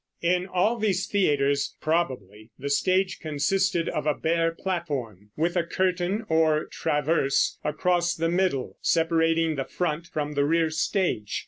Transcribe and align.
In 0.23 0.47
all 0.47 0.77
these 0.79 1.05
theaters, 1.05 1.75
probably, 1.79 2.49
the 2.57 2.71
stage 2.71 3.19
consisted 3.19 3.87
of 3.87 4.07
a 4.07 4.15
bare 4.15 4.49
platform, 4.51 5.29
with 5.37 5.55
a 5.55 5.63
curtain 5.63 6.25
or 6.27 6.65
"traverse" 6.65 7.59
across 7.63 8.15
the 8.15 8.27
middle, 8.31 8.77
separating 8.81 9.57
the 9.57 9.65
front 9.65 10.07
from 10.07 10.31
the 10.33 10.43
rear 10.43 10.71
stage. 10.71 11.39